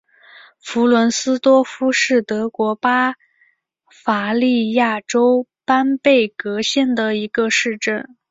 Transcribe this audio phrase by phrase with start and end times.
[0.59, 3.13] 弗伦斯多夫是德国巴
[3.91, 8.17] 伐利亚州班贝格县的一个市镇。